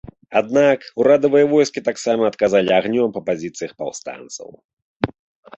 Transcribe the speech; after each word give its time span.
Аднак, 0.39 0.79
урадавыя 1.01 1.45
войскі 1.51 1.83
таксама 1.89 2.23
адказалі 2.31 2.69
агнём 2.79 3.09
па 3.19 3.23
пазіцыях 3.29 3.71
паўстанцаў. 3.83 4.49